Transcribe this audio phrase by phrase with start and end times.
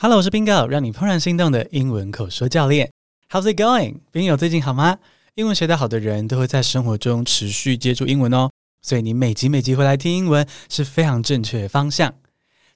[0.00, 2.88] Hello，我是 Bingo，让你怦然心动的英文口说教练。
[3.28, 3.96] How's it going？
[4.12, 4.96] 朋友最近好吗？
[5.34, 8.48] 英文学得好的人都会在生活中持续接触英文哦，
[8.80, 12.14] 所以你每集每集回来听英文是非常正确的方向。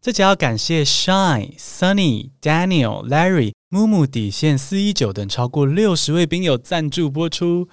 [0.00, 7.68] 这集要感谢 Shine、Sunny、Daniel、Larry、木木底线四一九等超过六十位冰友赞助播出。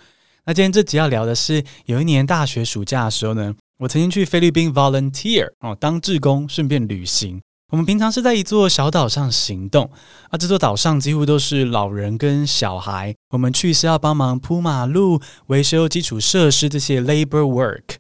[0.46, 7.42] 那今天这集要聊的是，有一年大学暑假的时候呢，我曾经去菲律宾 volunteer 哦，当志工，顺便旅行。
[7.70, 9.92] 我们平常是在一座小岛上行动
[10.30, 13.14] 啊，这座岛上几乎都是老人跟小孩。
[13.30, 17.98] 我们去是要帮忙铺马路、维修基础设施这些 labor work。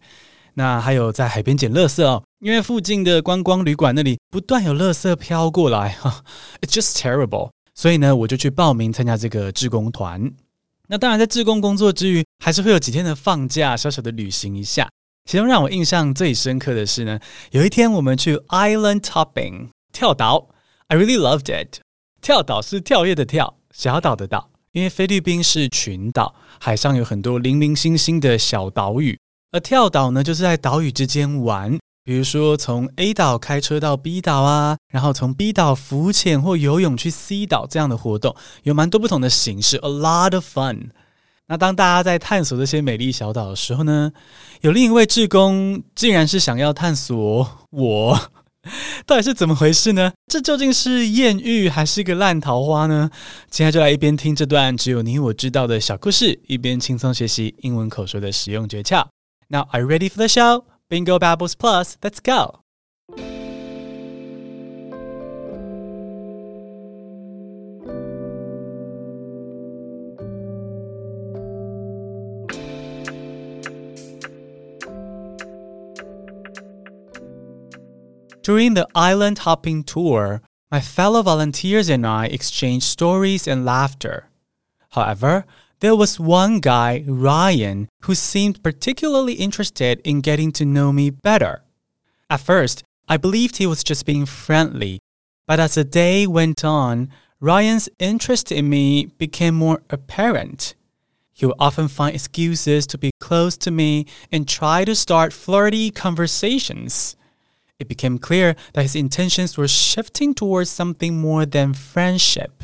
[0.56, 6.24] 那还有在海边捡垃圾哦，因为附近的观光旅馆那里不断有垃圾飘过来哈，
[6.62, 7.52] It's just terrible。
[7.76, 10.32] 所以呢，我就去报名参加这个志工团。
[10.88, 14.90] 那当然，在志工工作之余，还是会有几天的放假，小小的旅行一下。
[15.30, 17.20] 其中让我印象最深刻的是呢，
[17.52, 20.48] 有一天我们去 island Topping 跳岛
[20.88, 21.82] ，I really loved it。
[22.20, 29.20] 跳岛是跳跃的跳，小岛的岛，因为菲律宾是群岛，海上有很多零零星星的小岛屿，
[29.52, 40.90] 而跳岛呢，就是在岛屿之间玩，比如说从 A 岛开车到 B 岛啊，然后从 B 岛浮潜或游泳去 C 岛这样的活动，有蛮多不同的形式，a lot of fun。
[41.50, 44.12] 那当大家在探索这些美丽小岛的时候呢，
[44.62, 48.32] 有另一位志工竟然是想要探索我，
[49.08, 50.14] 到底是怎么回事呢？
[50.32, 53.10] 这究竟是艳遇还是一个烂桃花呢？
[53.50, 59.08] 今天就来一边听这段只有你我知道的小故事，一边轻松学习英文口说的实用诀窍。
[59.48, 60.66] Now, are you ready for the show?
[60.88, 62.60] Bingo Babbles Plus, let's go!
[78.50, 80.42] During the island hopping tour,
[80.72, 84.32] my fellow volunteers and I exchanged stories and laughter.
[84.90, 85.46] However,
[85.82, 91.62] there was one guy, Ryan, who seemed particularly interested in getting to know me better.
[92.28, 94.98] At first, I believed he was just being friendly,
[95.46, 100.74] but as the day went on, Ryan's interest in me became more apparent.
[101.34, 105.92] He would often find excuses to be close to me and try to start flirty
[105.92, 107.16] conversations
[107.80, 112.64] it became clear that his intentions were shifting towards something more than friendship.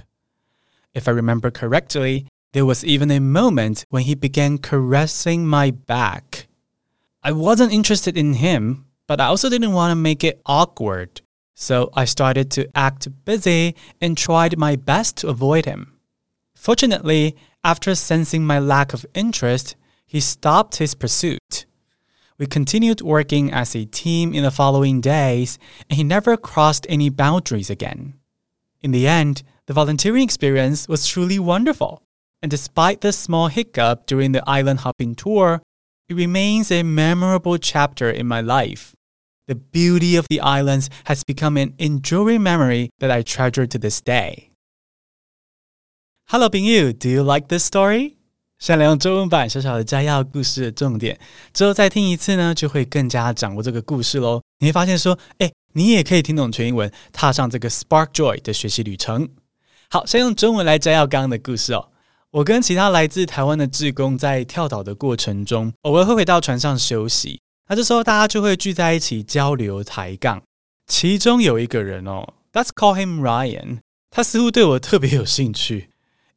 [0.94, 6.48] If I remember correctly, there was even a moment when he began caressing my back.
[7.24, 11.22] I wasn't interested in him, but I also didn't want to make it awkward.
[11.56, 15.94] So I started to act busy and tried my best to avoid him.
[16.53, 21.66] Fortunately, after sensing my lack of interest, he stopped his pursuit.
[22.38, 25.57] We continued working as a team in the following days,
[25.90, 28.16] and he never crossed any boundaries again.
[28.81, 32.03] In the end, the volunteering experience was truly wonderful.
[32.41, 35.62] And despite the small hiccup during the island hopping tour,
[36.09, 38.94] it remains a memorable chapter in my life.
[39.47, 44.02] The beauty of the islands has become an enduring memory that I treasure to this
[44.02, 44.52] day.
[46.28, 48.15] Hello, Bing do you like this story?
[48.59, 51.19] 善良用中文版小小的摘要故事的重点，
[51.53, 54.41] 之后再听一次呢，就会更加掌握这个故事喽。
[54.59, 59.29] 你会发现说，哎，你也可以听懂全英文，踏上这个 Spark Joy 的学习旅程。
[59.89, 61.89] 好，先用中文来摘要刚刚的故事哦。
[62.31, 67.39] 我跟其他来自台湾的志工在跳岛的过程中，偶尔会回到船上休息。
[67.67, 70.41] 那这时候大家就会聚在一起交流抬杠。
[70.87, 73.79] 其中有一个人哦，Let's call him Ryan，
[74.09, 75.89] 他似乎对我特别有兴趣。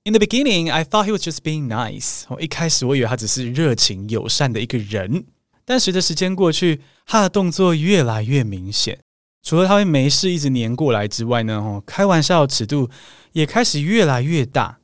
[0.05, 2.23] In the beginning, I thought he was just being nice.
[2.29, 5.27] 我一开始我以为他只是热情友善的一个人，
[5.67, 8.99] 但随着时间过去，他的动作越来越明显。
[9.43, 12.89] 除了他会没事一直黏过来之外呢，哦，开玩笑的尺度
[13.33, 14.79] 也开始越来越大。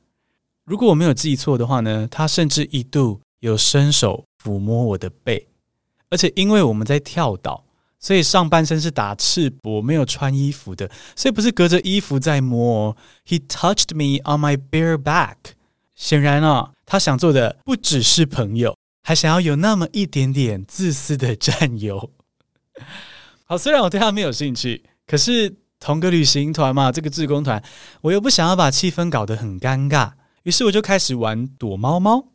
[0.64, 5.46] 如果我没有记错的话呢，他甚至一度有伸手抚摸我的背，
[6.10, 7.63] 而且因为我们在跳岛。
[8.04, 12.94] 所以上半身是打赤膊，没有穿衣服的，所以不是隔着衣服在摸。
[13.26, 15.36] He touched me on my bare back。
[15.94, 22.10] 显然啊，他想做的不只是朋友，还想要有那么一点点自私的占有。
[23.48, 27.64] 好，虽然我对他没有兴趣，可是同个旅行团嘛，这个志工团，
[28.02, 30.12] 我又不想要把气氛搞得很尴尬，
[30.42, 32.33] 于是我就开始玩躲猫猫。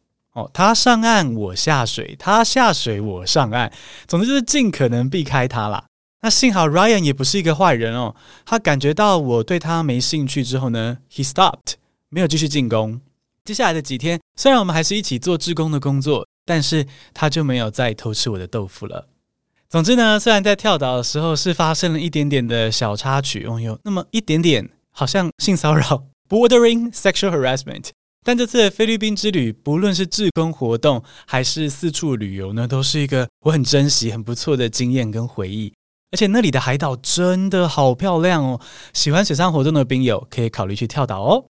[0.54, 3.72] 他上岸，我下水；他下水，我上岸。
[4.08, 5.86] 总之就是尽可能避开他啦。
[6.22, 8.16] 那幸好 Ryan 也不是一个坏人哦，
[8.46, 11.76] 他感觉到我对他没兴趣之后呢，he stopped，
[12.10, 13.00] 没有继续进攻。
[13.46, 19.08] 接下来的几天，虽然我们还是一起做志工的工作，但是他就没有再偷吃我的豆腐了。
[19.70, 27.92] 总之呢，虽然在跳岛的时候是发生了一点点的小插曲，哦，有那么一点点好像性骚扰 （bordering sexual harassment）。
[28.26, 35.74] 但这次菲律宾之旅，不论是志工活动还是四处旅游呢，都是一个我很珍惜、很不错的经验跟回忆。
[36.12, 38.60] 而且那里的海岛真的好漂亮哦！
[38.94, 41.46] 喜欢水上活动的宾友可以考虑去跳岛哦。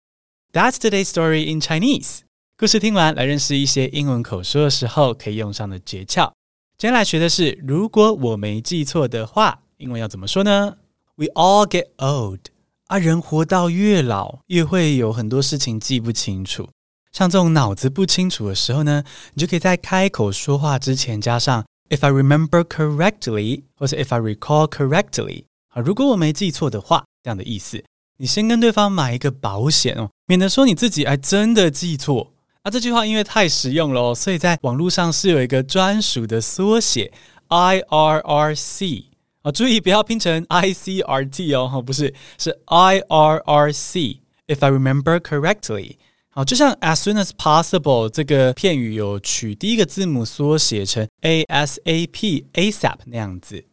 [0.54, 2.20] That's today's story in Chinese。
[2.58, 6.32] 故事听完，来认识一些英文口说的时候可以用上的诀窍。
[6.78, 10.78] 今天来学的是，如果我没记错的话，英文要怎么说呢
[11.16, 12.55] ？We all get old。
[12.88, 16.70] 啊，人活到越老，越会有很多事情记不清楚。
[17.12, 19.04] 像这种脑子不清楚的时候呢，
[19.34, 25.46] 你就可以在开口说话之前加上 "If I remember correctly" 或者 "If I recall correctly"。
[25.70, 27.84] 啊，如果我没记错的话，这样的意思。
[28.18, 32.34] 你先跟对方买一个保险哦，免得说你自己还真的记错。
[32.62, 37.12] 啊，这句话因为太实用了哦，所以在网络上是有一个专属的缩写
[37.50, 39.06] IRRC。
[39.46, 44.22] 啊，注意不要拼成 I C R T 哦，不是，是 I R R C。
[44.48, 45.98] If I remember correctly，
[46.30, 53.64] 好，就像 as soon as possible 这个片语有取第一个字母缩写成 A S A P ASAP 那样子。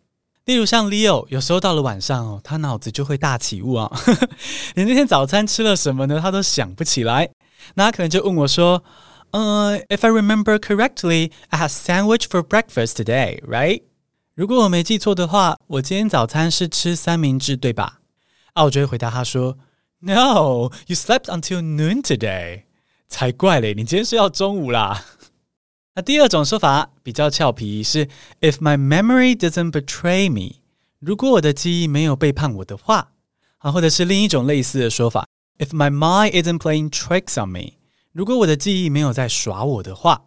[0.44, 3.90] 例如像 Leo，有时候到了晚上哦，他脑子就会大起雾啊，
[4.75, 6.20] 你那天早餐吃了什么呢？
[6.20, 7.30] 他都想不起来。
[7.76, 8.84] 那他可能就问我说
[9.32, 13.84] ：“呃，If I remember correctly, I had sandwich for breakfast today, right？”
[14.34, 18.00] 如果我没记错的话，我今天早餐是吃三明治，对吧？
[18.55, 19.58] 啊，我就会回答他说
[20.00, 22.62] ：“No, you slept until noon today。”
[23.11, 25.05] 才怪嘞，你今天睡到中午啦。
[25.96, 28.06] 那第二种说法比较俏皮，是
[28.40, 30.61] “If my memory doesn't betray me”，
[30.99, 33.12] 如果我的记忆没有背叛我的话，
[33.58, 35.28] 啊，或者是另一种类似的说法
[35.58, 37.75] ：“If my mind isn't playing tricks on me”，
[38.12, 40.23] 如果我的记忆没有在耍我的话。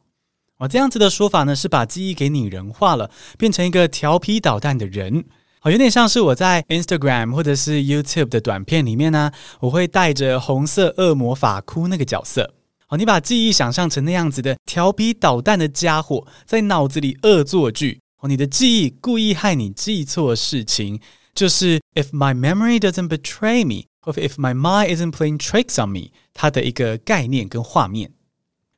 [0.57, 5.25] 哦，这样子的说法呢，是把记忆给拟人化了，变成一个调皮捣蛋的人。
[5.59, 12.53] 好，有点像是我在 Instagram 或者是 YouTube 的短片里面呢，我会带着红色恶魔法哭那个角色。
[12.87, 17.99] 好，你把记忆想象成那样子的调皮捣蛋的家伙，在脑子里恶作剧。
[18.21, 21.01] 哦，你的记忆故意害你记错事情，
[21.33, 28.11] 就是 If my memory doesn't betray me，或 If my mind isn't playing tricks on me，它的一个概念跟画面。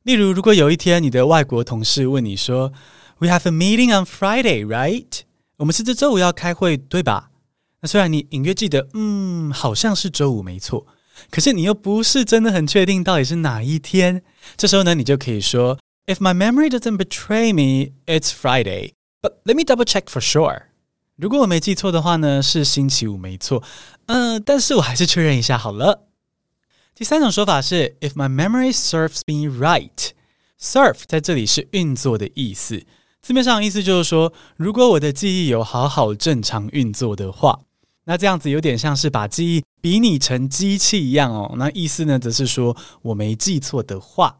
[0.07, 2.71] 例如，如果有一天你的外国同事问你说
[3.19, 5.23] ：“We have a meeting on Friday, right？”
[5.57, 7.29] 我们是这周五要开会，对吧？
[7.81, 10.87] 那虽然你隐约记得，嗯，好像是周五没错，
[11.29, 14.23] 可是你又不是真的很确定到底是哪一天。
[14.55, 20.67] 这时候呢，你就可以说：“If my memory doesn't betray me, it's Friday, but let me double check for sure。”
[21.19, 23.61] 如果我没记错的话呢，是星期五没错，
[24.05, 26.06] 嗯、呃，但是我还是确认一下好了。
[26.97, 32.83] 第三种说法是，If my memory serves me right，serve 在这里是运作的意思，
[33.21, 37.59] 字面上的意思就是说，如果我的记忆有好好正常运作的话，
[38.05, 41.53] 那这样子有点像是把记忆比拟成机器一样哦。
[41.59, 44.37] 那意思呢，则是说我没记错的话，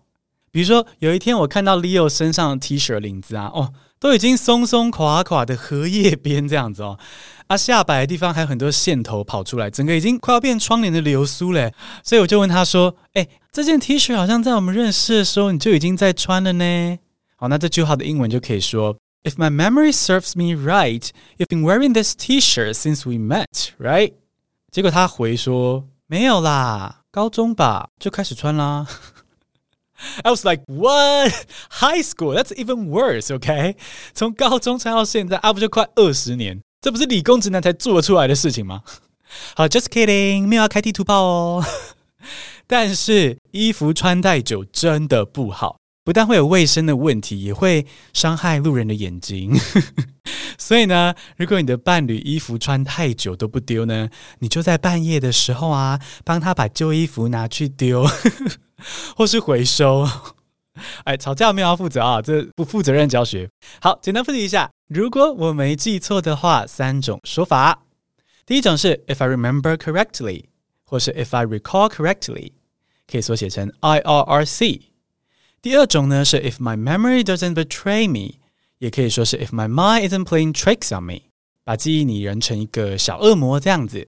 [0.50, 3.72] 比如说有一天我看到 Leo 身上的 T 恤领子啊，哦。
[4.00, 7.00] 都已经松松垮垮的荷叶边这样子哦，
[7.48, 11.74] 啊，下摆的地方还有很多线头跑出来，整个已经快要变窗帘的流苏嘞。
[12.04, 17.00] 所以我就问他说：“哎，这件 T 恤好像在我们认识的时候你就已经在穿了呢。”
[17.38, 23.46] 好，那这句话的英文就可以说：“If my memory serves me right, you've been wearing this T-shirt since we met,
[23.80, 24.14] right？”
[24.72, 28.88] 结果他回说：“没有啦，高中吧就开始穿啦。”
[30.22, 31.34] I was like, what?
[31.72, 32.36] High school?
[32.36, 33.76] That's even worse, okay?
[34.14, 36.62] 从高中穿到现在，啊不就快二十年？
[36.82, 38.84] 这不是理工直男才做出来的事情吗？
[39.56, 41.66] 好，just kidding，没有要开地图炮哦。
[42.68, 49.58] 但是衣服穿太久真的不好，不但会有卫生的问题，也会伤害路人的眼睛。
[50.58, 58.06] 所以呢，如果你的伴侣衣服穿太久都不丢呢，你就在半夜的时候啊，帮他把旧衣服拿去丢。
[59.16, 60.08] 或是回收，
[61.04, 63.50] 哎，吵架没有要负责啊，这不负责任教学。
[63.82, 67.84] 好，简单复习一下，如果我没记错的话，三种说法。
[68.46, 70.46] 第一种是 if I remember correctly，
[70.86, 72.54] 或是 if I recall correctly，
[73.06, 74.82] 可以缩写成 IRRC。
[75.62, 78.40] 第二种呢是 if my memory doesn't betray me，
[78.78, 81.24] 也可以说是 if my mind isn't playing tricks on me，
[81.64, 84.08] 把记忆拟人成一个小恶魔这样子。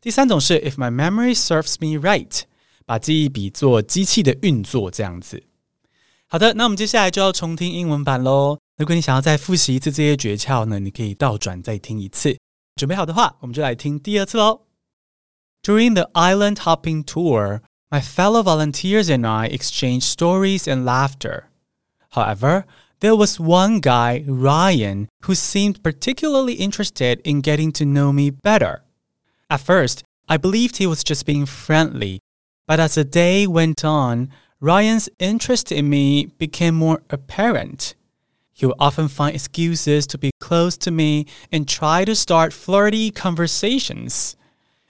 [0.00, 2.42] 第三种是 if my memory serves me right。
[2.84, 5.44] 把记忆比作机器的运作这样子。
[6.26, 8.58] 好的，那我们接下来就要重听英文版喽。
[8.81, 12.37] 如果你想要再复习一次这些诀窍呢，你可以倒转再听一次。
[12.75, 14.61] 准备好的话，我们就来听第二次喽。
[15.63, 21.45] During the island hopping tour, my fellow volunteers and I exchanged stories and laughter.
[22.11, 22.65] However,
[22.99, 28.83] there was one guy, Ryan, who seemed particularly interested in getting to know me better.
[29.49, 32.19] At first, I believed he was just being friendly,
[32.67, 37.95] but as the day went on, Ryan's interest in me became more apparent.
[38.52, 43.10] He would often find excuses to be close to me and try to start flirty
[43.10, 44.36] conversations.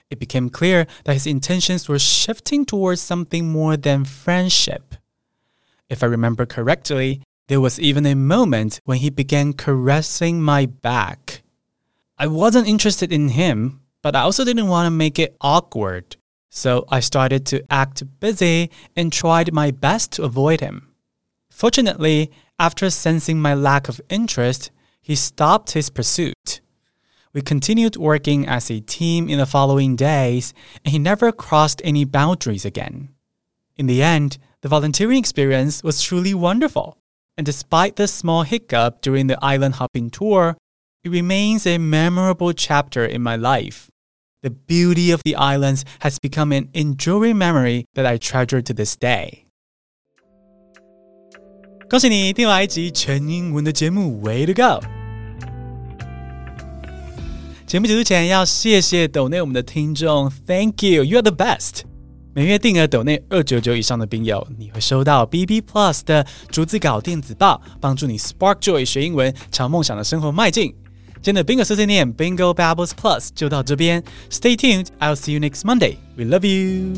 [0.09, 4.95] It became clear that his intentions were shifting towards something more than friendship.
[5.89, 11.41] If I remember correctly, there was even a moment when he began caressing my back.
[12.17, 16.15] I wasn't interested in him, but I also didn't want to make it awkward.
[16.49, 20.93] So I started to act busy and tried my best to avoid him.
[21.49, 26.61] Fortunately, after sensing my lack of interest, he stopped his pursuit.
[27.33, 30.53] We continued working as a team in the following days,
[30.85, 33.09] and he never crossed any boundaries again.
[33.75, 36.97] In the end, the volunteering experience was truly wonderful.
[37.35, 40.55] And despite the small hiccup during the island hopping tour,
[41.03, 43.89] it remains a memorable chapter in my life.
[44.43, 48.95] The beauty of the islands has become an enduring memory that I treasure to this
[48.95, 49.47] day.
[51.93, 54.83] 恭喜你听完一集全英文的节目，Way to go！
[57.67, 61.81] 节目结束前要谢谢抖内我们的听众，Thank you，You are the best。
[62.33, 70.73] 每月定额抖内二九九以上的宾友，你会收到 BB Plus 的逐字稿电子报，帮助你 Spark Joy 学英文，朝梦想的生活迈进。
[71.21, 75.97] 今天的 Bingo 碎碎念 Bingo Babbles Plus 就到这边，Stay tuned，I'll see you next Monday.
[76.17, 76.95] We love you.